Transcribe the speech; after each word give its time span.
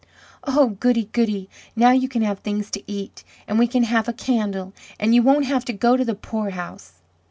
"Oh, 0.45 0.69
goody! 0.79 1.09
goody! 1.13 1.47
now 1.75 1.91
you 1.91 2.09
can 2.09 2.23
have 2.23 2.39
things 2.39 2.71
to 2.71 2.81
eat! 2.91 3.23
and 3.47 3.59
we 3.59 3.67
can 3.67 3.83
have 3.83 4.07
a 4.07 4.13
candle! 4.13 4.73
and 4.99 5.13
you 5.13 5.21
won't 5.21 5.45
have 5.45 5.63
to 5.65 5.73
go 5.73 5.95
to 5.95 6.03
the 6.03 6.15
poorhouse!" 6.15 6.93